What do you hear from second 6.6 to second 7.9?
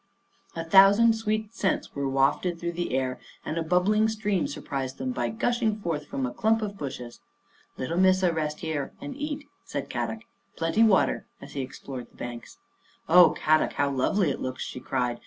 of bushes. V